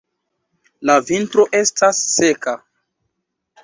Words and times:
La 0.91 0.95
vintro 1.11 1.47
estas 1.61 2.03
seka. 2.17 2.61